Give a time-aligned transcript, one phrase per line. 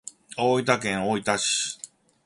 [0.35, 1.77] 大分県大分市